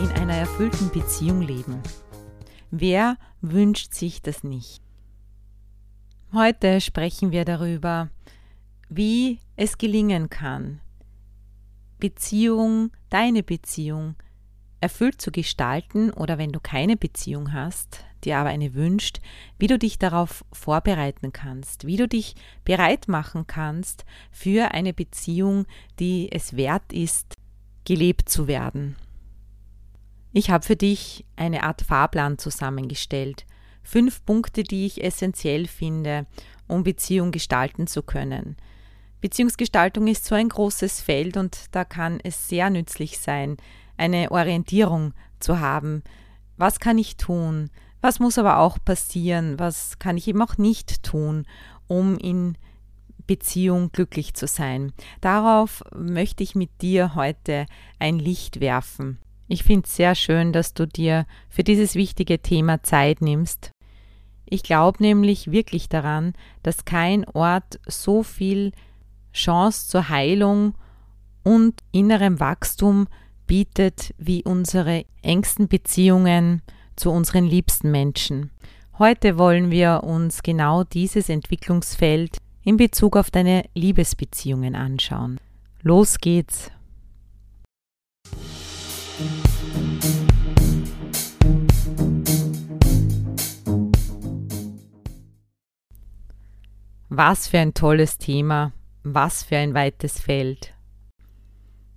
[0.00, 1.82] In einer erfüllten Beziehung leben.
[2.70, 4.80] Wer wünscht sich das nicht?
[6.32, 8.08] Heute sprechen wir darüber,
[8.88, 10.80] wie es gelingen kann,
[11.98, 14.14] Beziehung, deine Beziehung
[14.80, 19.20] erfüllt zu gestalten oder wenn du keine Beziehung hast, dir aber eine wünscht,
[19.58, 25.66] wie du dich darauf vorbereiten kannst, wie du dich bereit machen kannst für eine Beziehung,
[25.98, 27.34] die es wert ist,
[27.84, 28.96] gelebt zu werden.
[30.32, 33.46] Ich habe für dich eine Art Fahrplan zusammengestellt.
[33.82, 36.26] Fünf Punkte, die ich essentiell finde,
[36.68, 38.56] um Beziehung gestalten zu können.
[39.20, 43.56] Beziehungsgestaltung ist so ein großes Feld und da kann es sehr nützlich sein,
[43.96, 46.02] eine Orientierung zu haben.
[46.56, 47.70] Was kann ich tun?
[48.00, 49.58] Was muss aber auch passieren?
[49.58, 51.44] Was kann ich eben auch nicht tun,
[51.86, 52.56] um in
[53.26, 54.92] Beziehung glücklich zu sein?
[55.20, 57.66] Darauf möchte ich mit dir heute
[57.98, 59.18] ein Licht werfen.
[59.52, 63.72] Ich finde es sehr schön, dass du dir für dieses wichtige Thema Zeit nimmst.
[64.46, 68.70] Ich glaube nämlich wirklich daran, dass kein Ort so viel
[69.32, 70.74] Chance zur Heilung
[71.42, 73.08] und innerem Wachstum
[73.48, 76.62] bietet wie unsere engsten Beziehungen,
[76.94, 78.50] zu unseren liebsten Menschen.
[79.00, 85.40] Heute wollen wir uns genau dieses Entwicklungsfeld in Bezug auf deine Liebesbeziehungen anschauen.
[85.82, 86.70] Los geht's!
[97.12, 98.72] Was für ein tolles Thema,
[99.02, 100.72] was für ein weites Feld.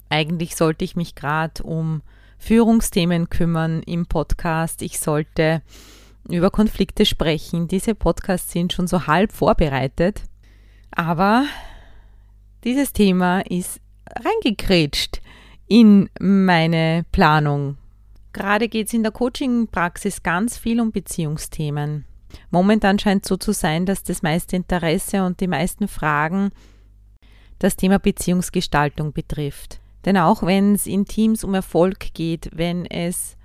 [0.09, 2.01] Eigentlich sollte ich mich gerade um
[2.37, 4.81] Führungsthemen kümmern im Podcast.
[4.81, 5.61] Ich sollte
[6.29, 7.67] über Konflikte sprechen.
[7.67, 10.23] Diese Podcasts sind schon so halb vorbereitet.
[10.91, 11.45] Aber
[12.63, 15.22] dieses Thema ist reingekrätscht
[15.73, 17.77] in meine Planung.
[18.31, 22.05] Gerade geht es in der Coaching-Praxis ganz viel um Beziehungsthemen.
[22.51, 26.51] Momentan scheint so zu sein, dass das meiste Interesse und die meisten Fragen
[27.57, 29.79] das Thema Beziehungsgestaltung betrifft.
[30.05, 33.35] Denn auch wenn es in Teams um Erfolg geht, wenn es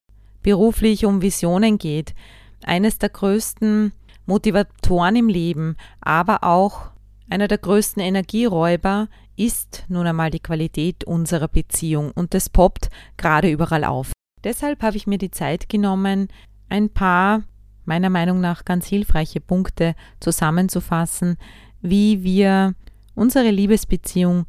[0.42, 2.14] beruflich um Visionen geht,
[2.62, 3.92] eines der größten
[4.26, 6.90] Motivatoren im Leben, aber auch
[7.30, 13.50] einer der größten Energieräuber ist nun einmal die Qualität unserer Beziehung und das poppt gerade
[13.50, 14.12] überall auf.
[14.44, 16.28] Deshalb habe ich mir die Zeit genommen,
[16.68, 17.42] ein paar
[17.84, 21.38] meiner Meinung nach ganz hilfreiche Punkte zusammenzufassen,
[21.80, 22.74] wie wir
[23.14, 24.46] unsere Liebesbeziehung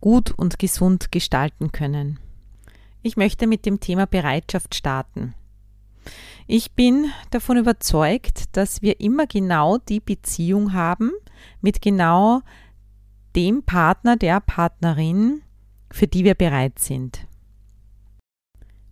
[0.00, 2.18] gut und gesund gestalten können.
[3.02, 5.34] Ich möchte mit dem Thema Bereitschaft starten.
[6.46, 11.12] Ich bin davon überzeugt, dass wir immer genau die Beziehung haben
[11.60, 12.42] mit genau
[13.36, 15.42] dem Partner, der Partnerin,
[15.90, 17.26] für die wir bereit sind.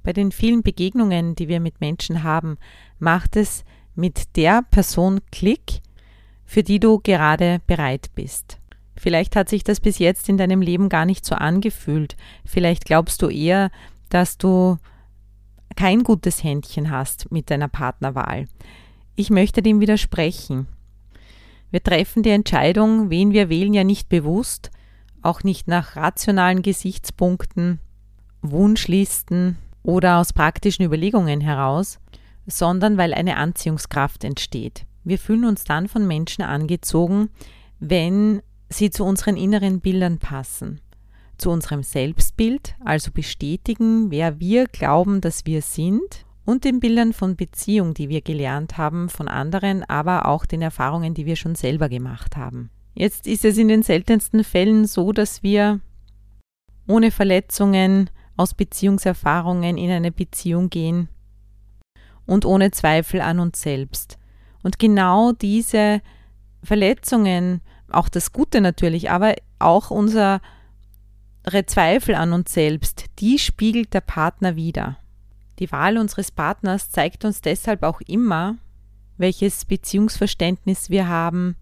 [0.02, 2.58] Bei den vielen Begegnungen, die wir mit Menschen haben,
[2.98, 5.80] macht es mit der Person Klick,
[6.44, 8.58] für die du gerade bereit bist.
[8.96, 12.16] Vielleicht hat sich das bis jetzt in deinem Leben gar nicht so angefühlt.
[12.44, 13.70] Vielleicht glaubst du eher,
[14.10, 14.76] dass du
[15.74, 18.46] kein gutes Händchen hast mit deiner Partnerwahl.
[19.16, 20.66] Ich möchte dem widersprechen.
[21.74, 24.70] Wir treffen die Entscheidung, wen wir wählen, ja nicht bewusst,
[25.22, 27.80] auch nicht nach rationalen Gesichtspunkten,
[28.42, 31.98] Wunschlisten oder aus praktischen Überlegungen heraus,
[32.46, 34.86] sondern weil eine Anziehungskraft entsteht.
[35.02, 37.30] Wir fühlen uns dann von Menschen angezogen,
[37.80, 40.80] wenn sie zu unseren inneren Bildern passen,
[41.38, 47.36] zu unserem Selbstbild, also bestätigen, wer wir glauben, dass wir sind und den Bildern von
[47.36, 51.88] Beziehung, die wir gelernt haben von anderen, aber auch den Erfahrungen, die wir schon selber
[51.88, 52.70] gemacht haben.
[52.94, 55.80] Jetzt ist es in den seltensten Fällen so, dass wir
[56.86, 61.08] ohne Verletzungen aus Beziehungserfahrungen in eine Beziehung gehen
[62.26, 64.18] und ohne Zweifel an uns selbst.
[64.62, 66.00] Und genau diese
[66.62, 67.60] Verletzungen
[67.90, 70.40] auch das Gute natürlich, aber auch unsere
[71.66, 74.98] Zweifel an uns selbst, die spiegelt der Partner wieder.
[75.58, 78.56] Die Wahl unseres Partners zeigt uns deshalb auch immer,
[79.16, 81.56] welches Beziehungsverständnis wir haben,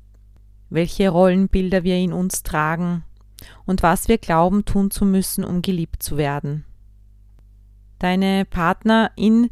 [0.71, 3.05] welche Rollenbilder wir in uns tragen
[3.67, 6.65] und was wir glauben tun zu müssen, um geliebt zu werden.
[7.99, 9.51] Deine Partnerin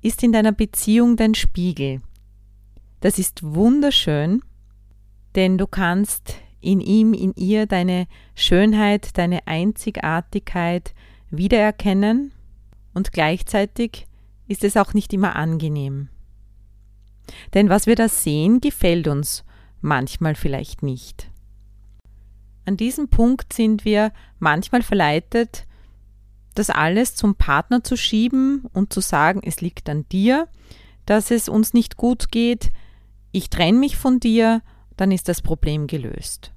[0.00, 2.00] ist in deiner Beziehung dein Spiegel.
[3.00, 4.42] Das ist wunderschön,
[5.34, 10.94] denn du kannst in ihm, in ihr deine Schönheit, deine Einzigartigkeit
[11.30, 12.32] wiedererkennen
[12.94, 14.06] und gleichzeitig
[14.48, 16.08] ist es auch nicht immer angenehm.
[17.54, 19.44] Denn was wir da sehen, gefällt uns
[19.80, 21.30] manchmal vielleicht nicht.
[22.66, 25.66] An diesem Punkt sind wir manchmal verleitet,
[26.54, 30.48] das alles zum Partner zu schieben und zu sagen, es liegt an dir,
[31.04, 32.70] dass es uns nicht gut geht,
[33.32, 34.62] ich trenne mich von dir,
[34.96, 36.52] dann ist das Problem gelöst.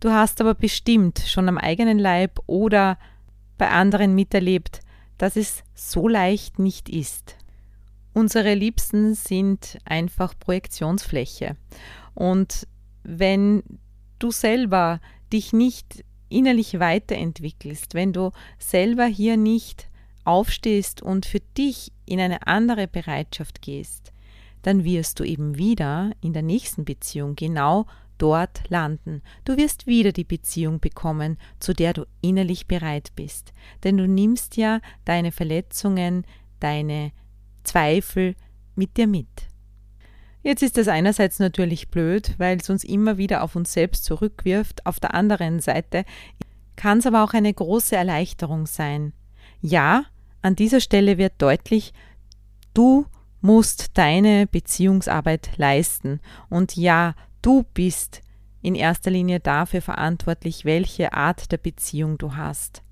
[0.00, 2.98] Du hast aber bestimmt schon am eigenen Leib oder
[3.58, 4.80] bei anderen miterlebt,
[5.18, 7.36] dass es so leicht nicht ist.
[8.14, 11.56] Unsere Liebsten sind einfach Projektionsfläche.
[12.14, 12.66] Und
[13.04, 13.62] wenn
[14.18, 15.00] du selber
[15.32, 19.88] dich nicht innerlich weiterentwickelst, wenn du selber hier nicht
[20.24, 24.12] aufstehst und für dich in eine andere Bereitschaft gehst,
[24.62, 27.86] dann wirst du eben wieder in der nächsten Beziehung genau
[28.18, 29.22] dort landen.
[29.44, 33.52] Du wirst wieder die Beziehung bekommen, zu der du innerlich bereit bist.
[33.84, 36.24] Denn du nimmst ja deine Verletzungen,
[36.60, 37.12] deine
[37.64, 38.34] Zweifel
[38.74, 39.28] mit dir mit.
[40.42, 44.86] Jetzt ist das einerseits natürlich blöd, weil es uns immer wieder auf uns selbst zurückwirft.
[44.86, 46.04] Auf der anderen Seite
[46.74, 49.12] kann es aber auch eine große Erleichterung sein.
[49.60, 50.04] Ja,
[50.40, 51.92] an dieser Stelle wird deutlich,
[52.74, 53.06] du
[53.40, 56.20] musst deine Beziehungsarbeit leisten.
[56.48, 58.22] Und ja, du bist
[58.62, 62.82] in erster Linie dafür verantwortlich, welche Art der Beziehung du hast.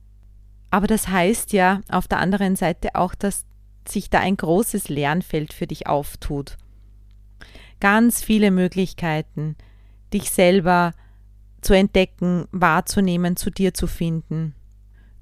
[0.71, 3.45] Aber das heißt ja auf der anderen Seite auch, dass
[3.89, 6.57] sich da ein großes Lernfeld für dich auftut
[7.81, 9.57] ganz viele Möglichkeiten,
[10.13, 10.93] dich selber
[11.63, 14.55] zu entdecken, wahrzunehmen, zu dir zu finden.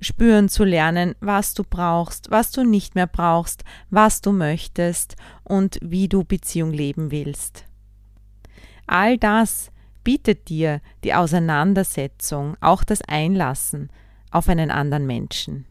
[0.00, 5.78] Spüren zu lernen, was du brauchst, was du nicht mehr brauchst, was du möchtest und
[5.82, 7.64] wie du Beziehung leben willst.
[8.88, 9.70] All das
[10.02, 13.90] bietet dir die Auseinandersetzung, auch das Einlassen
[14.31, 15.67] auf einen anderen Menschen.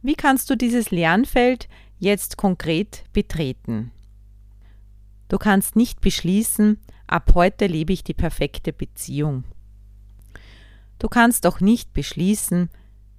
[0.00, 3.92] Wie kannst du dieses Lernfeld jetzt konkret betreten?
[5.28, 9.44] Du kannst nicht beschließen, ab heute lebe ich die perfekte Beziehung.
[10.98, 12.70] Du kannst auch nicht beschließen,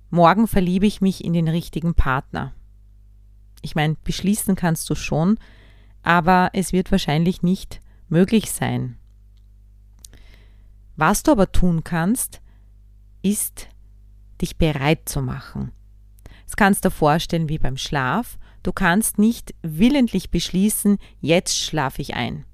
[0.09, 2.53] morgen verliebe ich mich in den richtigen Partner.
[3.61, 5.37] Ich meine, beschließen kannst du schon,
[6.01, 8.97] aber es wird wahrscheinlich nicht möglich sein.
[10.95, 12.41] Was du aber tun kannst,
[13.21, 13.67] ist,
[14.41, 15.71] dich bereit zu machen.
[16.45, 18.37] Das kannst du dir vorstellen wie beim Schlaf.
[18.63, 22.45] Du kannst nicht willentlich beschließen, jetzt schlafe ich ein.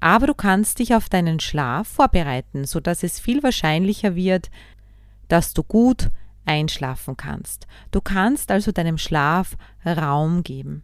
[0.00, 4.50] Aber du kannst dich auf deinen Schlaf vorbereiten, sodass es viel wahrscheinlicher wird,
[5.28, 6.10] dass du gut
[6.44, 7.66] einschlafen kannst.
[7.90, 10.82] Du kannst also deinem Schlaf Raum geben.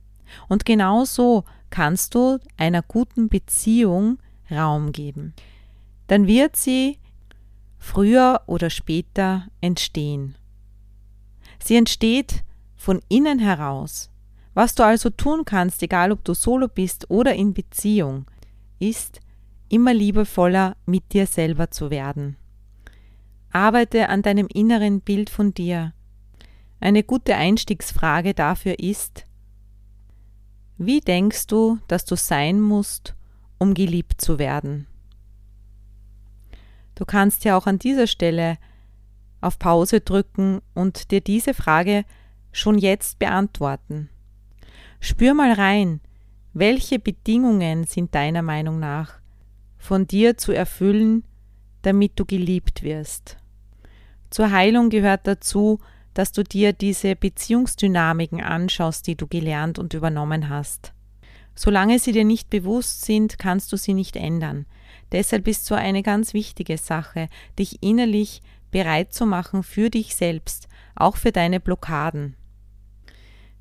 [0.48, 4.18] Und genauso kannst du einer guten Beziehung
[4.50, 5.34] Raum geben.
[6.10, 6.98] Dann wird sie
[7.78, 10.34] früher oder später entstehen.
[11.62, 12.42] Sie entsteht
[12.74, 14.10] von innen heraus.
[14.52, 18.28] Was du also tun kannst, egal ob du solo bist oder in Beziehung,
[18.80, 19.20] ist
[19.68, 22.36] immer liebevoller mit dir selber zu werden.
[23.52, 25.92] Arbeite an deinem inneren Bild von dir.
[26.80, 29.26] Eine gute Einstiegsfrage dafür ist,
[30.76, 33.14] wie denkst du, dass du sein musst,
[33.58, 34.88] um geliebt zu werden?
[37.00, 38.58] Du kannst ja auch an dieser Stelle
[39.40, 42.04] auf Pause drücken und dir diese Frage
[42.52, 44.10] schon jetzt beantworten.
[45.00, 46.02] Spür mal rein,
[46.52, 49.14] welche Bedingungen sind deiner Meinung nach
[49.78, 51.24] von dir zu erfüllen,
[51.80, 53.38] damit du geliebt wirst.
[54.28, 55.80] Zur Heilung gehört dazu,
[56.12, 60.92] dass du dir diese Beziehungsdynamiken anschaust, die du gelernt und übernommen hast.
[61.54, 64.66] Solange sie dir nicht bewusst sind, kannst du sie nicht ändern.
[65.12, 70.68] Deshalb ist so eine ganz wichtige Sache, dich innerlich bereit zu machen für dich selbst,
[70.94, 72.36] auch für deine Blockaden.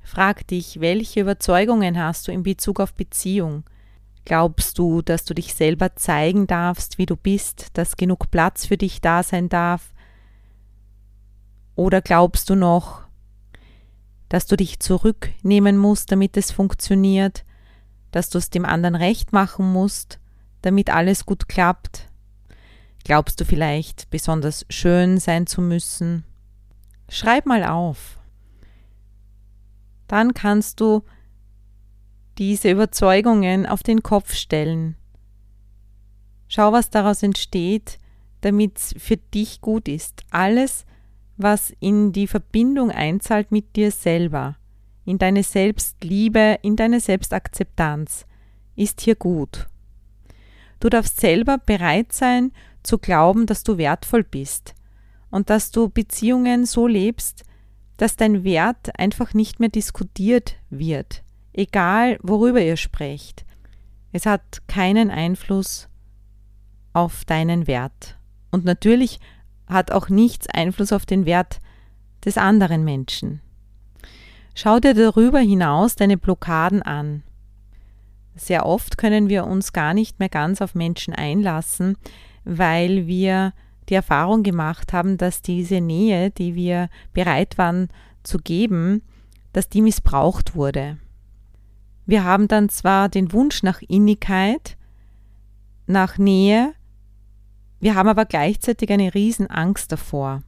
[0.02, 3.64] Frag dich, welche Überzeugungen hast du in Bezug auf Beziehung?
[4.24, 8.76] Glaubst du, dass du dich selber zeigen darfst, wie du bist, dass genug Platz für
[8.76, 9.92] dich da sein darf?
[11.74, 13.02] Oder glaubst du noch,
[14.28, 17.44] dass du dich zurücknehmen musst, damit es funktioniert,
[18.10, 20.20] dass du es dem anderen recht machen musst,
[20.62, 22.08] damit alles gut klappt?
[23.04, 26.24] Glaubst du vielleicht, besonders schön sein zu müssen?
[27.08, 28.20] Schreib mal auf
[30.10, 31.02] dann kannst du
[32.36, 34.96] diese Überzeugungen auf den Kopf stellen.
[36.48, 38.00] Schau, was daraus entsteht,
[38.40, 40.22] damit es für dich gut ist.
[40.30, 40.84] Alles,
[41.36, 44.56] was in die Verbindung einzahlt mit dir selber,
[45.04, 48.26] in deine Selbstliebe, in deine Selbstakzeptanz
[48.74, 49.68] ist hier gut.
[50.80, 54.74] Du darfst selber bereit sein zu glauben, dass du wertvoll bist
[55.30, 57.44] und dass du Beziehungen so lebst,
[57.98, 61.22] dass dein Wert einfach nicht mehr diskutiert wird,
[61.52, 63.44] egal worüber ihr sprecht.
[64.12, 65.88] Es hat keinen Einfluss
[66.92, 68.18] auf deinen Wert.
[68.50, 69.20] Und natürlich
[69.66, 71.60] hat auch nichts Einfluss auf den Wert
[72.24, 73.40] des anderen Menschen.
[74.54, 77.22] Schau dir darüber hinaus deine Blockaden an.
[78.34, 81.96] Sehr oft können wir uns gar nicht mehr ganz auf Menschen einlassen,
[82.44, 83.52] weil wir
[83.88, 87.88] die Erfahrung gemacht haben, dass diese Nähe, die wir bereit waren
[88.22, 89.02] zu geben,
[89.52, 90.98] dass die missbraucht wurde.
[92.06, 94.76] Wir haben dann zwar den Wunsch nach Innigkeit,
[95.86, 96.72] nach Nähe,
[97.80, 100.42] wir haben aber gleichzeitig eine Riesenangst davor.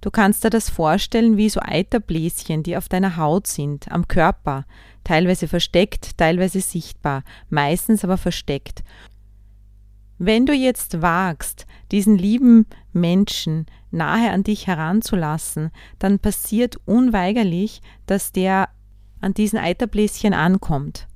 [0.00, 4.64] Du kannst dir das vorstellen wie so Eiterbläschen, die auf deiner Haut sind, am Körper,
[5.02, 8.84] teilweise versteckt, teilweise sichtbar, meistens aber versteckt.
[10.18, 18.32] Wenn du jetzt wagst, diesen lieben Menschen nahe an dich heranzulassen, dann passiert unweigerlich, dass
[18.32, 18.68] der
[19.20, 21.08] an diesen Eiterbläschen ankommt.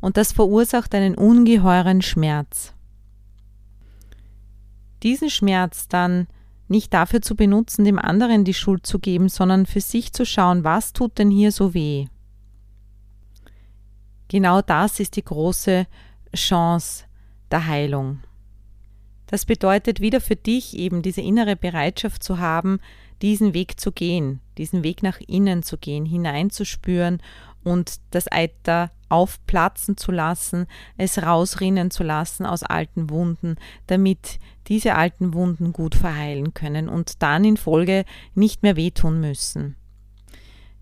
[0.00, 2.74] Und das verursacht einen ungeheuren Schmerz.
[5.02, 6.26] Diesen Schmerz dann
[6.70, 10.64] nicht dafür zu benutzen, dem anderen die Schuld zu geben, sondern für sich zu schauen,
[10.64, 12.06] was tut denn hier so weh.
[14.28, 15.86] Genau das ist die große
[16.34, 17.04] Chance
[17.50, 18.20] der Heilung.
[19.26, 22.80] Das bedeutet wieder für dich eben diese innere Bereitschaft zu haben,
[23.22, 27.20] diesen Weg zu gehen, diesen Weg nach innen zu gehen, hineinzuspüren
[27.64, 34.38] und das Eiter aufplatzen zu lassen, es rausrinnen zu lassen aus alten Wunden, damit
[34.68, 39.76] diese alten Wunden gut verheilen können und dann in Folge nicht mehr wehtun müssen.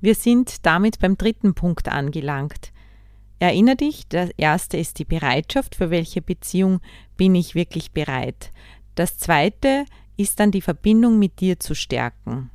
[0.01, 2.73] Wir sind damit beim dritten Punkt angelangt.
[3.41, 6.81] Erinner dich, das erste ist die Bereitschaft, für welche Beziehung
[7.17, 8.53] bin ich wirklich bereit.
[8.95, 12.51] Das zweite ist dann die Verbindung mit dir zu stärken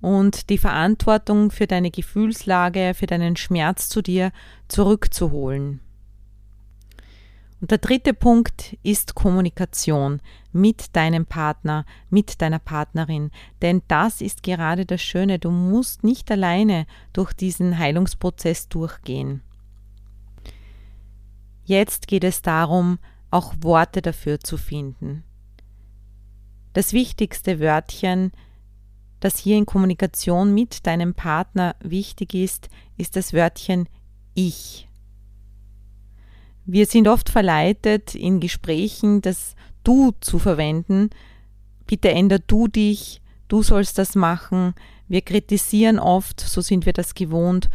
[0.00, 4.32] und die Verantwortung für deine Gefühlslage, für deinen Schmerz zu dir
[4.68, 5.80] zurückzuholen.
[7.60, 13.30] Und der dritte Punkt ist Kommunikation mit deinem Partner, mit deiner Partnerin.
[13.60, 15.38] Denn das ist gerade das Schöne.
[15.38, 19.42] Du musst nicht alleine durch diesen Heilungsprozess durchgehen.
[21.64, 22.98] Jetzt geht es darum,
[23.30, 25.22] auch Worte dafür zu finden.
[26.72, 28.32] Das wichtigste Wörtchen
[29.20, 33.88] das hier in Kommunikation mit deinem Partner wichtig ist, ist das Wörtchen
[34.34, 34.88] Ich.
[36.64, 41.10] Wir sind oft verleitet, in Gesprächen das Du zu verwenden.
[41.86, 44.74] Bitte änder du dich, du sollst das machen.
[45.08, 47.68] Wir kritisieren oft, so sind wir das gewohnt.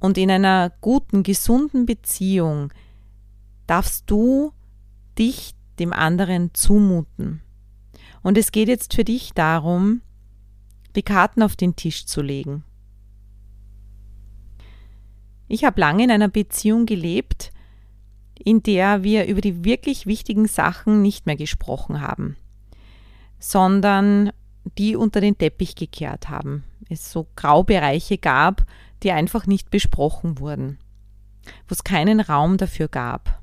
[0.00, 2.72] Und in einer guten, gesunden Beziehung
[3.66, 4.52] darfst du
[5.18, 7.42] dich dem anderen zumuten.
[8.22, 10.00] Und es geht jetzt für dich darum,
[10.96, 12.64] die Karten auf den Tisch zu legen.
[15.48, 17.52] Ich habe lange in einer Beziehung gelebt,
[18.38, 22.36] in der wir über die wirklich wichtigen Sachen nicht mehr gesprochen haben,
[23.38, 24.30] sondern
[24.76, 26.64] die unter den Teppich gekehrt haben.
[26.88, 28.66] Es so Graubereiche gab,
[29.02, 30.78] die einfach nicht besprochen wurden,
[31.66, 33.40] wo es keinen Raum dafür gab.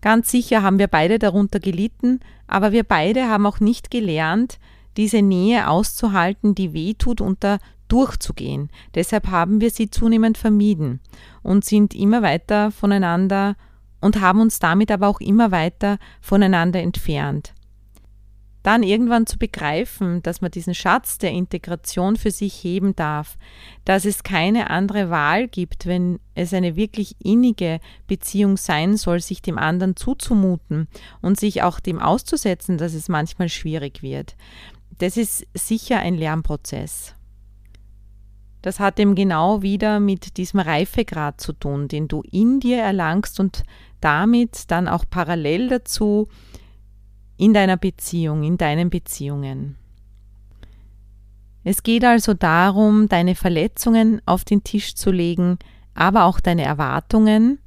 [0.00, 4.58] Ganz sicher haben wir beide darunter gelitten, aber wir beide haben auch nicht gelernt,
[4.98, 8.68] diese Nähe auszuhalten, die weh tut und da durchzugehen.
[8.94, 11.00] Deshalb haben wir sie zunehmend vermieden
[11.42, 13.56] und sind immer weiter voneinander
[14.00, 17.54] und haben uns damit aber auch immer weiter voneinander entfernt.
[18.64, 23.38] Dann irgendwann zu begreifen, dass man diesen Schatz der Integration für sich heben darf,
[23.84, 27.78] dass es keine andere Wahl gibt, wenn es eine wirklich innige
[28.08, 30.88] Beziehung sein soll, sich dem anderen zuzumuten
[31.22, 34.36] und sich auch dem auszusetzen, dass es manchmal schwierig wird
[34.98, 37.14] das ist sicher ein Lernprozess.
[38.62, 43.38] Das hat eben genau wieder mit diesem Reifegrad zu tun, den du in dir erlangst
[43.38, 43.62] und
[44.00, 46.28] damit dann auch parallel dazu
[47.36, 49.76] in deiner Beziehung, in deinen Beziehungen.
[51.62, 55.58] Es geht also darum, deine Verletzungen auf den Tisch zu legen,
[55.94, 57.58] aber auch deine Erwartungen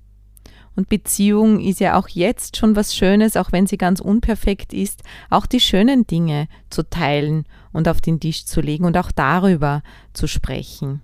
[0.76, 5.04] und Beziehung ist ja auch jetzt schon was Schönes, auch wenn sie ganz unperfekt ist,
[5.30, 9.84] auch die schönen Dinge zu teilen und auf den Tisch zu legen und auch darüber
[10.14, 11.02] zu sprechen.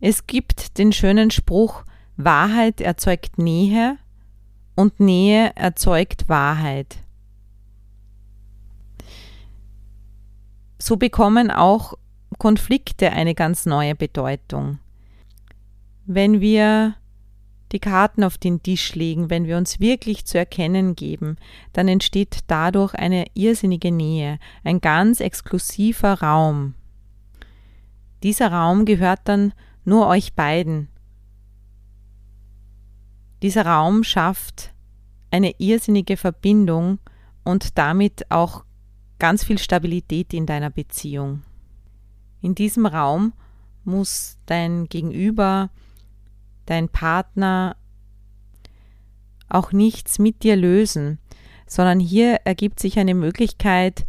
[0.00, 1.84] Es gibt den schönen Spruch,
[2.16, 3.96] Wahrheit erzeugt Nähe
[4.74, 6.98] und Nähe erzeugt Wahrheit.
[10.80, 11.94] So bekommen auch
[12.38, 14.78] Konflikte eine ganz neue Bedeutung.
[16.06, 16.94] Wenn wir
[17.72, 21.36] die Karten auf den Tisch legen, wenn wir uns wirklich zu erkennen geben,
[21.72, 26.74] dann entsteht dadurch eine irrsinnige Nähe, ein ganz exklusiver Raum.
[28.22, 29.52] Dieser Raum gehört dann
[29.84, 30.88] nur euch beiden.
[33.42, 34.72] Dieser Raum schafft
[35.30, 36.98] eine irrsinnige Verbindung
[37.44, 38.64] und damit auch
[39.18, 41.42] ganz viel Stabilität in deiner Beziehung.
[42.40, 43.32] In diesem Raum
[43.84, 45.70] muss dein Gegenüber
[46.68, 47.76] dein Partner
[49.48, 51.18] auch nichts mit dir lösen,
[51.66, 54.04] sondern hier ergibt sich eine Möglichkeit,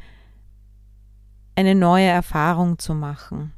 [1.55, 3.53] eine neue Erfahrung zu machen.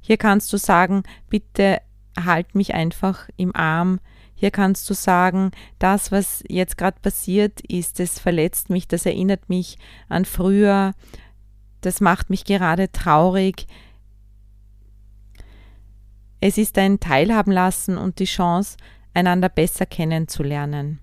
[0.00, 1.80] Hier kannst du sagen, bitte
[2.18, 4.00] halt mich einfach im Arm.
[4.34, 9.48] Hier kannst du sagen, das, was jetzt gerade passiert ist, das verletzt mich, das erinnert
[9.48, 9.76] mich
[10.08, 10.94] an früher,
[11.80, 13.66] das macht mich gerade traurig.
[16.40, 18.76] Es ist ein Teilhaben lassen und die Chance,
[19.12, 21.00] einander besser kennenzulernen.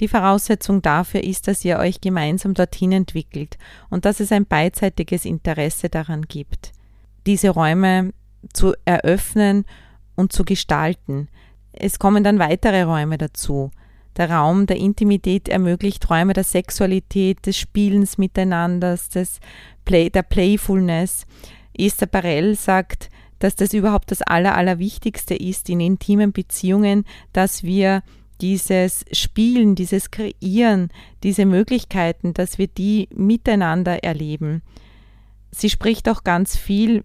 [0.00, 3.56] Die Voraussetzung dafür ist, dass ihr euch gemeinsam dorthin entwickelt
[3.90, 6.72] und dass es ein beidseitiges Interesse daran gibt,
[7.26, 8.12] diese Räume
[8.52, 9.64] zu eröffnen
[10.16, 11.28] und zu gestalten.
[11.72, 13.70] Es kommen dann weitere Räume dazu.
[14.16, 19.40] Der Raum der Intimität ermöglicht Räume der Sexualität, des Spielens miteinander, des
[19.84, 21.26] Play, der Playfulness.
[21.76, 28.02] Esther Barell sagt, dass das überhaupt das Aller, Allerwichtigste ist in intimen Beziehungen, dass wir
[28.40, 30.88] dieses Spielen, dieses Kreieren,
[31.22, 34.62] diese Möglichkeiten, dass wir die miteinander erleben.
[35.50, 37.04] Sie spricht auch ganz viel,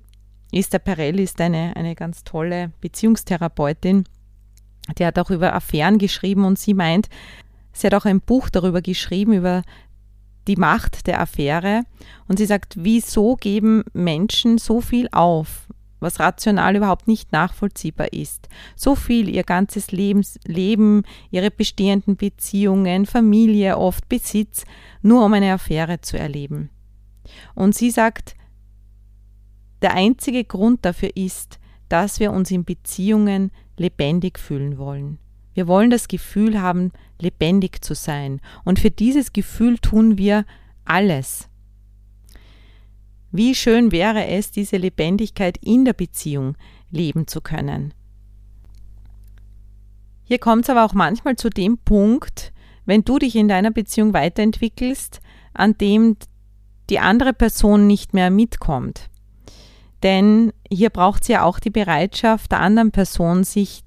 [0.51, 4.05] Esther Perel ist eine, eine ganz tolle Beziehungstherapeutin,
[4.97, 7.09] die hat auch über Affären geschrieben und sie meint,
[7.73, 9.61] sie hat auch ein Buch darüber geschrieben, über
[10.49, 11.83] die Macht der Affäre.
[12.27, 15.67] Und sie sagt, wieso geben Menschen so viel auf,
[15.99, 18.49] was rational überhaupt nicht nachvollziehbar ist.
[18.75, 24.63] So viel ihr ganzes Lebens, Leben, ihre bestehenden Beziehungen, Familie, oft Besitz,
[25.01, 26.69] nur um eine Affäre zu erleben.
[27.53, 28.33] Und sie sagt,
[29.81, 31.59] der einzige Grund dafür ist,
[31.89, 35.19] dass wir uns in Beziehungen lebendig fühlen wollen.
[35.59, 38.39] Wir wollen das Gefühl haben, lebendig zu sein.
[38.63, 40.45] Und für dieses Gefühl tun wir
[40.85, 41.49] alles.
[43.33, 46.55] Wie schön wäre es, diese Lebendigkeit in der Beziehung
[46.91, 47.93] leben zu können.
[50.23, 52.53] Hier kommt es aber auch manchmal zu dem Punkt,
[52.85, 55.19] wenn du dich in deiner Beziehung weiterentwickelst,
[55.53, 56.15] an dem
[56.89, 59.09] die andere Person nicht mehr mitkommt.
[60.03, 63.83] Denn hier braucht es ja auch die Bereitschaft der anderen Person, sich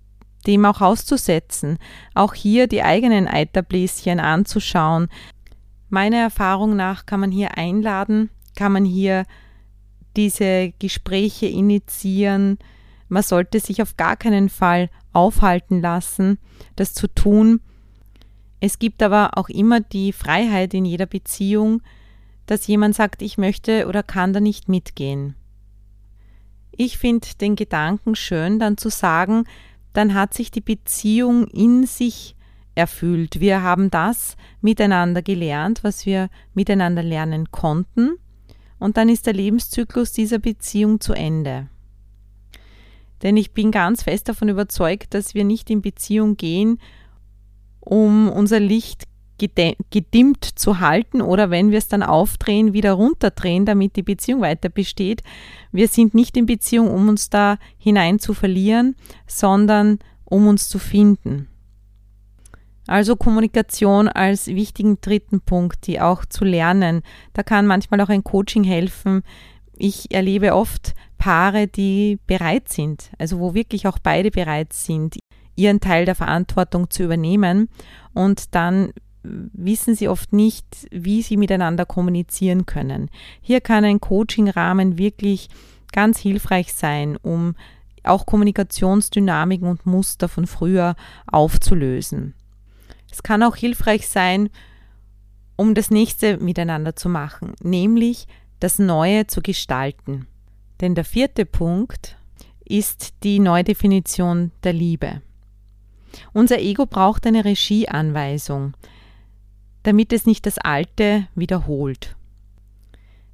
[0.47, 1.79] dem auch auszusetzen,
[2.15, 5.09] auch hier die eigenen Eiterbläschen anzuschauen.
[5.89, 9.25] Meiner Erfahrung nach kann man hier einladen, kann man hier
[10.17, 12.59] diese Gespräche initiieren.
[13.09, 16.39] Man sollte sich auf gar keinen Fall aufhalten lassen,
[16.77, 17.61] das zu tun.
[18.61, 21.83] Es gibt aber auch immer die Freiheit in jeder Beziehung,
[22.47, 25.35] dass jemand sagt, ich möchte oder kann da nicht mitgehen.
[26.71, 29.45] Ich finde den Gedanken schön, dann zu sagen,
[29.93, 32.37] dann hat sich die Beziehung in sich
[32.75, 33.41] erfüllt.
[33.41, 38.17] Wir haben das miteinander gelernt, was wir miteinander lernen konnten,
[38.79, 41.69] und dann ist der Lebenszyklus dieser Beziehung zu Ende.
[43.23, 46.81] Denn ich bin ganz fest davon überzeugt, dass wir nicht in Beziehung gehen,
[47.79, 49.05] um unser Licht
[49.39, 54.69] gedimmt zu halten oder wenn wir es dann aufdrehen, wieder runterdrehen, damit die Beziehung weiter
[54.69, 55.23] besteht.
[55.73, 58.95] Wir sind nicht in Beziehung, um uns da hinein zu verlieren,
[59.27, 61.49] sondern um uns zu finden.
[62.87, 67.03] Also Kommunikation als wichtigen dritten Punkt, die auch zu lernen.
[67.33, 69.23] Da kann manchmal auch ein Coaching helfen.
[69.77, 75.19] Ich erlebe oft Paare, die bereit sind, also wo wirklich auch beide bereit sind,
[75.55, 77.69] ihren Teil der Verantwortung zu übernehmen
[78.13, 83.11] und dann wissen sie oft nicht, wie sie miteinander kommunizieren können.
[83.41, 85.49] Hier kann ein Coaching-Rahmen wirklich
[85.93, 87.55] ganz hilfreich sein, um
[88.05, 92.35] auch Kommunikationsdynamiken und Muster von früher aufzulösen.
[93.11, 94.49] Es kann auch hilfreich sein,
[95.57, 98.27] um das nächste miteinander zu machen, nämlich
[98.59, 100.27] das Neue zu gestalten.
[100.81, 102.17] Denn der vierte Punkt
[102.65, 105.21] ist die Neudefinition der Liebe.
[106.33, 108.75] Unser Ego braucht eine Regieanweisung
[109.83, 112.17] damit es nicht das Alte wiederholt.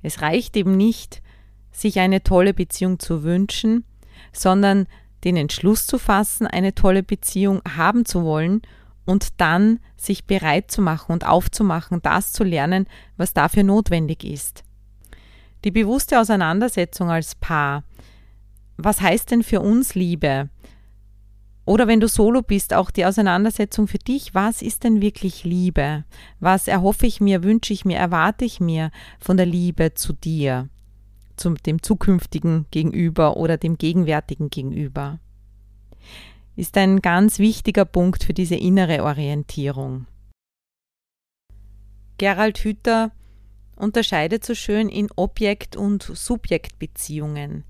[0.03, 1.23] Es reicht eben nicht,
[1.71, 3.85] sich eine tolle Beziehung zu wünschen,
[4.33, 4.87] sondern
[5.25, 8.63] den Entschluss zu fassen, eine tolle Beziehung haben zu wollen
[9.05, 14.65] und dann sich bereit zu machen und aufzumachen, das zu lernen, was dafür notwendig ist.
[15.65, 17.83] Die bewusste Auseinandersetzung als Paar.
[18.77, 20.51] Was heißt denn für uns Liebe?
[21.69, 26.05] Oder wenn du solo bist, auch die Auseinandersetzung für dich, was ist denn wirklich Liebe?
[26.41, 30.71] Was erhoffe ich mir, wünsche ich mir, erwarte ich mir von der Liebe zu dir,
[31.37, 35.21] zu dem zukünftigen Gegenüber oder dem gegenwärtigen Gegenüber?
[36.57, 40.07] Ist ein ganz wichtiger Punkt für diese innere Orientierung.
[42.17, 43.13] Gerald Hüther
[43.77, 47.65] unterscheidet so schön in Objekt- und Subjektbeziehungen.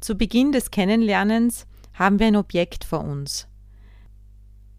[0.00, 3.48] Zu Beginn des Kennenlernens haben wir ein Objekt vor uns.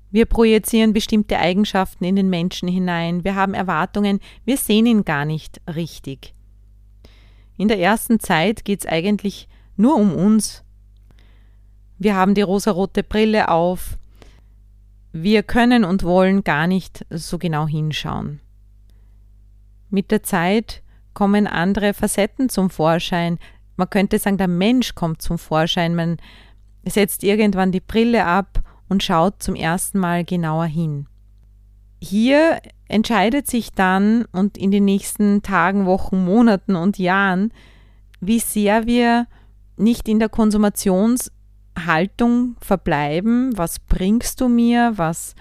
[0.10, 5.26] Wir projizieren bestimmte Eigenschaften in den Menschen hinein, wir haben Erwartungen, wir sehen ihn gar
[5.26, 6.34] nicht richtig.
[7.58, 10.64] In der ersten Zeit geht es eigentlich nur um uns.
[11.98, 13.98] Wir haben die rosarote Brille auf,
[15.12, 18.40] wir können und wollen gar nicht so genau hinschauen.
[19.90, 23.40] Mit der Zeit kommen andere Facetten zum Vorschein.
[23.78, 25.96] Man könnte sagen, der Mensch kommt zum Vorschein.
[25.96, 26.18] Man
[26.90, 31.08] setzt irgendwann die Brille ab und schaut zum ersten Mal genauer hin.
[32.02, 37.52] Hier entscheidet sich dann und in den nächsten Tagen, Wochen, Monaten und Jahren,
[38.20, 39.28] wie sehr wir
[39.78, 45.34] nicht in der Konsumationshaltung verbleiben, was bringst du mir, was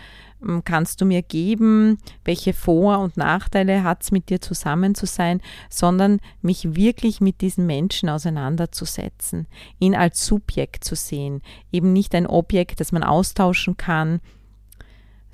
[0.64, 5.40] kannst du mir geben, welche Vor- und Nachteile hat es mit dir zusammen zu sein,
[5.68, 9.46] sondern mich wirklich mit diesen Menschen auseinanderzusetzen,
[9.78, 14.20] ihn als Subjekt zu sehen, eben nicht ein Objekt, das man austauschen kann,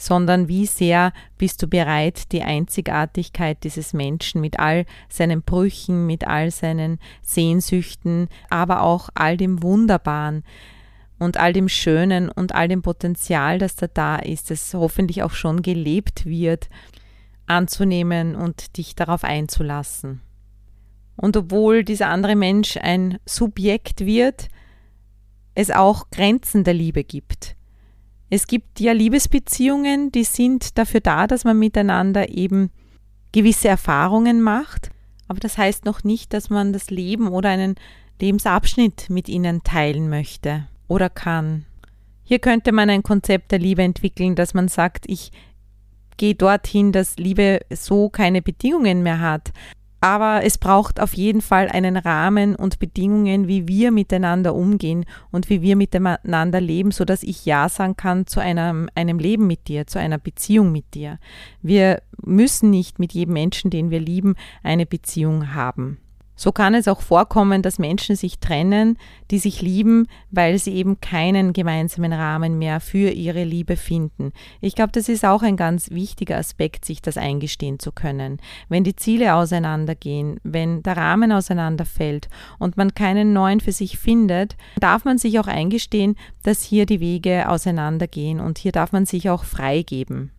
[0.03, 6.27] sondern wie sehr bist du bereit, die Einzigartigkeit dieses Menschen mit all seinen Brüchen, mit
[6.27, 10.43] all seinen Sehnsüchten, aber auch all dem Wunderbaren,
[11.23, 15.31] und all dem Schönen und all dem Potenzial, das da da ist, das hoffentlich auch
[15.31, 16.69] schon gelebt wird,
[17.47, 20.21] anzunehmen und dich darauf einzulassen.
[21.17, 24.49] Und obwohl dieser andere Mensch ein Subjekt wird,
[25.55, 27.57] es auch Grenzen der Liebe gibt.
[28.31, 32.71] Es gibt ja Liebesbeziehungen, die sind dafür da, dass man miteinander eben
[33.31, 34.91] gewisse Erfahrungen macht,
[35.29, 37.77] aber das heißt noch nicht, dass man das Leben oder einen
[38.21, 41.65] Lebensabschnitt mit ihnen teilen möchte oder kann.
[42.23, 45.33] Hier könnte man ein Konzept der Liebe entwickeln, dass man sagt, ich
[46.19, 49.53] gehe dorthin, dass Liebe so keine Bedingungen mehr hat.
[50.03, 55.49] Aber es braucht auf jeden Fall einen Rahmen und Bedingungen, wie wir miteinander umgehen und
[55.49, 59.87] wie wir miteinander leben, sodass ich Ja sagen kann zu einem, einem Leben mit dir,
[59.87, 61.19] zu einer Beziehung mit dir.
[61.63, 65.99] Wir müssen nicht mit jedem Menschen, den wir lieben, eine Beziehung haben.
[66.43, 68.99] So kann es auch vorkommen, dass Menschen sich trennen,
[69.31, 74.33] die sich lieben, weil sie eben keinen gemeinsamen Rahmen mehr für ihre Liebe finden.
[74.61, 78.39] Ich glaube, das ist auch ein ganz wichtiger Aspekt, sich das eingestehen zu können.
[78.69, 82.29] Wenn die Ziele auseinandergehen, wenn der Rahmen auseinanderfällt
[82.59, 86.99] und man keinen neuen für sich findet, darf man sich auch eingestehen, dass hier die
[86.99, 90.33] Wege auseinandergehen und hier darf man sich auch freigeben.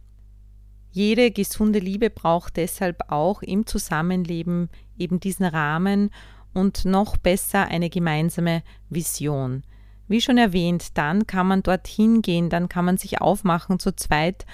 [0.94, 6.12] Jede gesunde Liebe braucht deshalb auch im Zusammenleben eben diesen Rahmen
[6.54, 9.64] und noch besser eine gemeinsame Vision.
[10.08, 14.46] Wie schon erwähnt, dann kann man dorthin gehen, dann kann man sich aufmachen zu zweit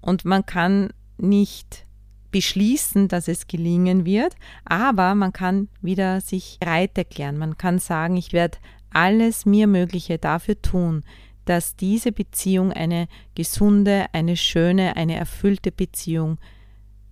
[0.00, 1.86] und man kann nicht
[2.30, 7.36] beschließen, dass es gelingen wird, aber man kann wieder sich bereit erklären.
[7.36, 8.58] Man kann sagen, ich werde
[8.92, 11.02] alles mir Mögliche dafür tun,
[11.50, 16.38] dass diese Beziehung eine gesunde, eine schöne, eine erfüllte Beziehung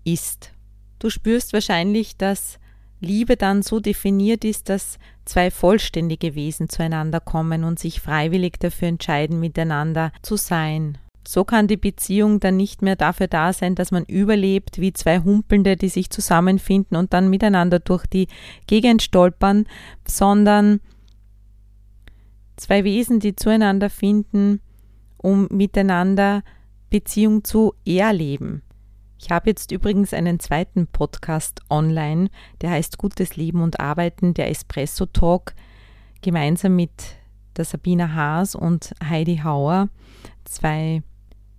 [0.05, 0.53] ist.
[1.01, 2.61] Du spürst wahrscheinlich, dass
[3.01, 8.87] Liebe dann so definiert ist, dass zwei vollständige Wesen zueinander kommen und sich freiwillig dafür
[8.87, 10.99] entscheiden, miteinander zu sein.
[11.27, 15.19] So kann die Beziehung dann nicht mehr dafür da sein, dass man überlebt wie zwei
[15.19, 18.29] Humpelnde, die sich zusammenfinden und dann miteinander durch die
[18.69, 19.67] Gegend stolpern,
[20.07, 20.81] sondern
[22.59, 24.61] Zwei Wesen, die zueinander finden,
[25.17, 26.43] um miteinander
[26.91, 28.63] Beziehung zu erleben.
[29.21, 34.51] Ich habe jetzt übrigens einen zweiten Podcast online, der heißt Gutes Leben und Arbeiten, der
[34.51, 35.55] Espresso Talk,
[36.21, 36.91] gemeinsam mit
[37.57, 39.89] der Sabina Haas und Heidi Hauer,
[40.45, 41.03] zwei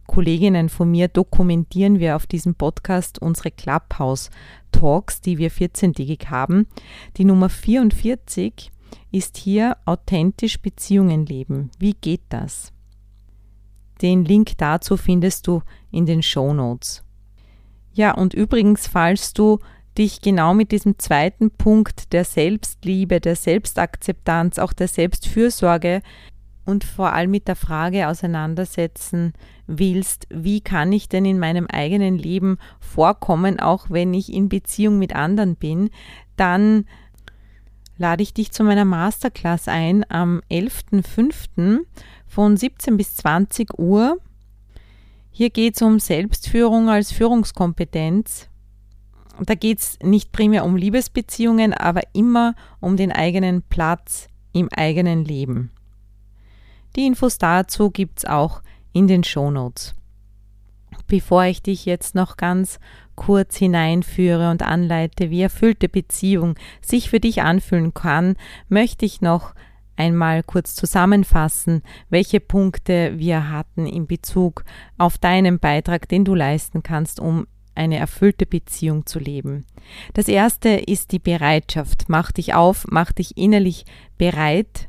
[0.05, 4.31] Kolleginnen von mir, dokumentieren wir auf diesem Podcast unsere Clubhouse
[4.73, 6.67] Talks, die wir 14-tägig haben.
[7.15, 8.71] Die Nummer 44
[9.11, 11.71] ist hier authentisch Beziehungen leben.
[11.79, 12.71] Wie geht das?
[14.01, 17.03] Den Link dazu findest du in den Show Notes.
[17.93, 19.59] Ja, und übrigens, falls du
[19.97, 26.01] dich genau mit diesem zweiten Punkt der Selbstliebe, der Selbstakzeptanz, auch der Selbstfürsorge
[26.63, 29.33] und vor allem mit der Frage auseinandersetzen
[29.67, 34.99] willst, wie kann ich denn in meinem eigenen Leben vorkommen, auch wenn ich in Beziehung
[34.99, 35.89] mit anderen bin,
[36.37, 36.85] dann
[37.99, 41.81] lade ich dich zu meiner Masterclass ein am 11.05.
[42.25, 44.17] von 17 bis 20 Uhr.
[45.29, 48.49] Hier geht es um Selbstführung als Führungskompetenz.
[49.41, 55.25] Da geht es nicht primär um Liebesbeziehungen, aber immer um den eigenen Platz im eigenen
[55.25, 55.71] Leben.
[56.95, 58.61] Die Infos dazu gibt es auch
[58.93, 59.93] in den Shownotes.
[61.07, 62.79] Bevor ich dich jetzt noch ganz
[63.19, 68.37] kurz hineinführe und anleite, wie erfüllte Beziehung sich für dich anfühlen kann,
[68.69, 69.53] möchte ich noch
[69.97, 74.63] einmal kurz zusammenfassen, welche Punkte wir hatten in Bezug
[74.97, 79.65] auf deinen Beitrag, den du leisten kannst, um eine erfüllte Beziehung zu leben.
[80.13, 82.05] Das erste ist die Bereitschaft.
[82.07, 83.83] Mach dich auf, mach dich innerlich
[84.17, 84.87] bereit,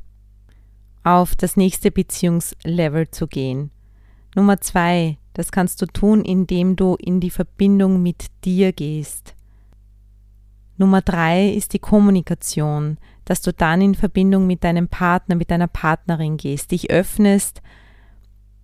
[1.02, 3.72] auf das nächste Beziehungslevel zu gehen.
[4.36, 9.34] Nummer zwei, das kannst du tun, indem du in die Verbindung mit dir gehst.
[10.76, 15.68] Nummer drei ist die Kommunikation, dass du dann in Verbindung mit deinem Partner, mit deiner
[15.68, 17.60] Partnerin gehst, dich öffnest,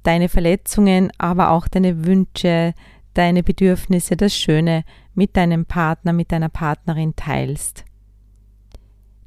[0.02, 2.74] deine Verletzungen, aber auch deine Wünsche,
[3.14, 7.84] deine Bedürfnisse, das Schöne mit deinem Partner, mit deiner Partnerin teilst.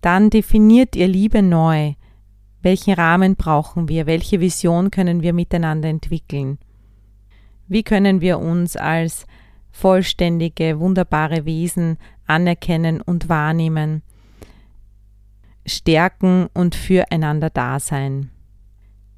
[0.02, 1.94] Dann definiert ihr Liebe neu.
[2.62, 4.06] Welchen Rahmen brauchen wir?
[4.06, 6.58] Welche Vision können wir miteinander entwickeln?
[7.70, 9.26] Wie können wir uns als
[9.72, 14.02] vollständige, wunderbare Wesen anerkennen und wahrnehmen,
[15.66, 18.32] stärken und füreinander da sein?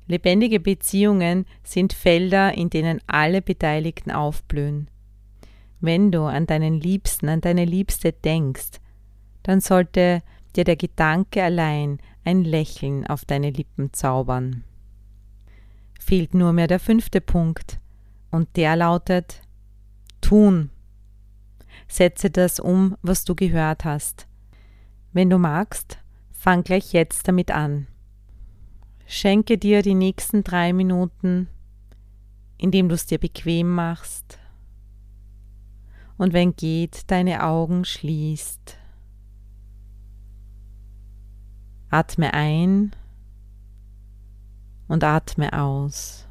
[0.06, 4.90] Lebendige Beziehungen sind Felder, in denen alle Beteiligten aufblühen.
[5.80, 8.82] Wenn du an deinen Liebsten, an deine Liebste denkst,
[9.44, 10.22] dann sollte
[10.58, 14.66] dir der Gedanke allein ein Lächeln auf deine Lippen zaubern.
[16.00, 17.81] Fehlt nur mehr der fünfte Punkt,
[18.32, 19.42] und der lautet
[20.22, 20.72] tun.
[21.88, 24.28] Setze das um, was du gehört hast.
[25.14, 26.00] Wenn du magst,
[26.32, 27.88] fang gleich jetzt damit an.
[29.06, 31.50] Schenke dir die nächsten drei Minuten,
[32.58, 34.40] indem du es dir bequem machst
[36.22, 38.78] und wenn geht, deine Augen schließt.
[41.90, 42.92] Atme ein
[44.88, 46.28] und atme aus.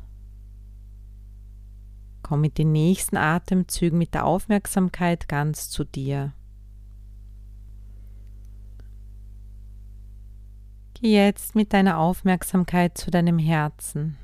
[2.30, 6.32] Komm mit den nächsten Atemzügen mit der Aufmerksamkeit ganz zu dir.
[10.94, 14.16] Geh jetzt mit deiner Aufmerksamkeit zu deinem Herzen.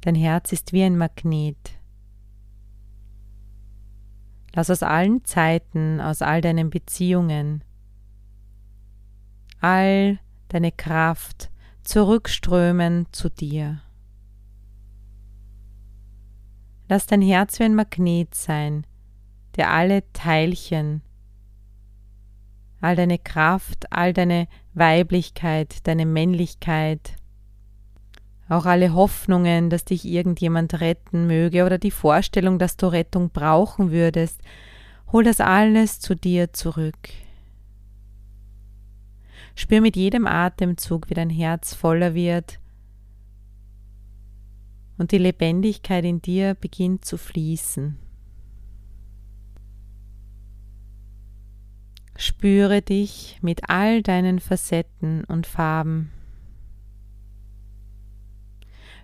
[0.00, 1.78] Dein Herz ist wie ein Magnet.
[4.56, 7.62] Lass aus allen Zeiten, aus all deinen Beziehungen,
[9.60, 10.18] all
[10.48, 11.52] deine Kraft
[11.84, 13.82] zurückströmen zu dir.
[16.90, 18.84] Lass dein Herz wie ein Magnet sein,
[19.54, 21.02] der alle Teilchen,
[22.80, 27.14] all deine Kraft, all deine Weiblichkeit, deine Männlichkeit,
[28.48, 33.92] auch alle Hoffnungen, dass dich irgendjemand retten möge oder die Vorstellung, dass du Rettung brauchen
[33.92, 34.40] würdest,
[35.12, 37.10] hol das alles zu dir zurück.
[39.54, 42.58] Spür mit jedem Atemzug, wie dein Herz voller wird
[45.00, 47.96] und die Lebendigkeit in dir beginnt zu fließen.
[52.18, 56.12] Spüre dich mit all deinen Facetten und Farben.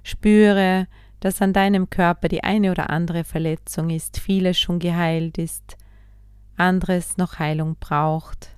[0.03, 0.87] Spüre,
[1.21, 5.79] dass an deinem Körper die eine oder andere Verletzung ist, vieles schon geheilt ist,
[6.59, 8.55] anderes noch Heilung braucht.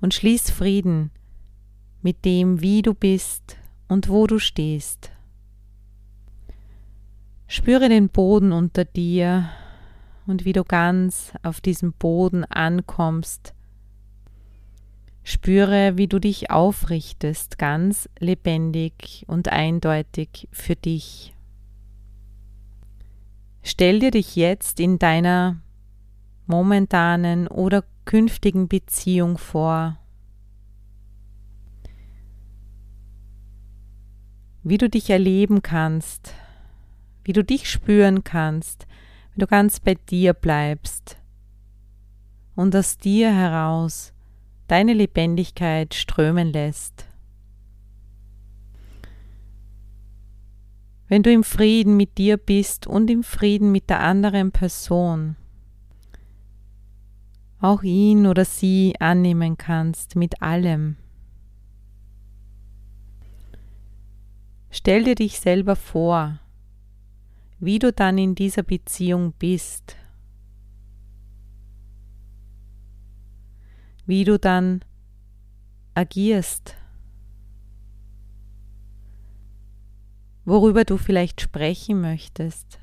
[0.00, 1.10] Und schließ Frieden
[2.02, 5.10] mit dem, wie du bist und wo du stehst.
[7.46, 9.48] Spüre den Boden unter dir
[10.26, 13.54] und wie du ganz auf diesem Boden ankommst.
[15.22, 21.34] Spüre, wie du dich aufrichtest, ganz lebendig und eindeutig für dich.
[23.62, 25.60] Stell dir dich jetzt in deiner
[26.46, 29.98] momentanen oder künftigen Beziehung vor
[34.68, 36.34] wie du dich erleben kannst,
[37.22, 38.88] wie du dich spüren kannst,
[39.30, 41.18] wenn du ganz bei dir bleibst
[42.56, 44.12] und aus dir heraus
[44.66, 47.06] deine Lebendigkeit strömen lässt.
[51.06, 55.36] Wenn du im Frieden mit dir bist und im Frieden mit der anderen Person,
[57.60, 60.96] auch ihn oder sie annehmen kannst mit allem,
[64.76, 66.38] Stell dir dich selber vor,
[67.58, 69.96] wie du dann in dieser Beziehung bist,
[74.04, 74.84] wie du dann
[75.94, 76.76] agierst,
[80.44, 82.78] worüber du vielleicht sprechen möchtest.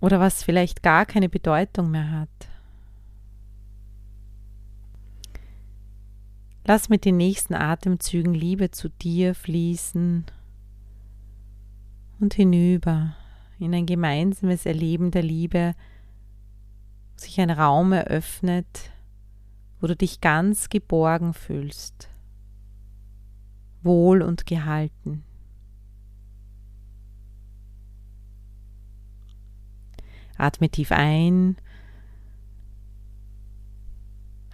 [0.00, 2.49] Oder was vielleicht gar keine Bedeutung mehr hat.
[6.64, 10.26] Lass mit den nächsten Atemzügen Liebe zu dir fließen
[12.20, 13.16] und hinüber
[13.58, 15.74] in ein gemeinsames Erleben der Liebe,
[17.12, 18.92] wo sich ein Raum eröffnet,
[19.80, 22.08] wo du dich ganz geborgen fühlst,
[23.82, 25.24] wohl und gehalten.
[30.36, 31.56] Atme tief ein,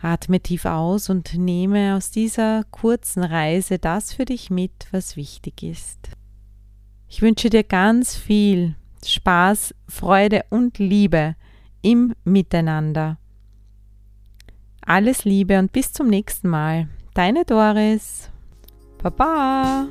[0.01, 5.63] atme tief aus und nehme aus dieser kurzen Reise das für dich mit, was wichtig
[5.63, 6.11] ist.
[7.09, 11.37] Ich wünsche dir ganz viel Spaß, Freude und Liebe
[11.83, 13.19] im Miteinander.
[14.81, 16.89] Alles Liebe und bis zum nächsten Mal.
[17.15, 18.31] Deine Doris.
[19.03, 19.89] Baba.